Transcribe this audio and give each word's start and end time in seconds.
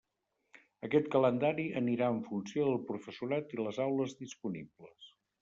Aquest 0.87 1.09
calendari 1.15 1.65
anirà 1.81 2.07
en 2.15 2.17
funció 2.31 2.65
del 2.71 2.81
professorat 2.89 3.55
i 3.59 3.61
les 3.61 3.83
aules 3.87 4.19
disponibles. 4.25 5.15